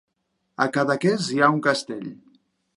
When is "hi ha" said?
1.35-1.53